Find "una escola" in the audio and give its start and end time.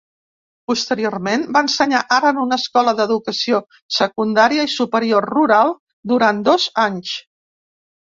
2.45-2.95